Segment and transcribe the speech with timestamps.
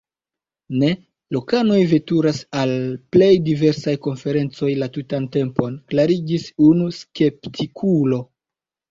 [0.83, 0.87] Ne,
[1.35, 2.71] lokanoj veturas al
[3.15, 8.19] plej diversaj konferencoj la tutan tempon, klarigis unu skeptikulo.